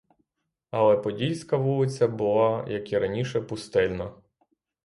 [0.71, 4.13] Але подільська вулиця була, як і раніше, пустельна.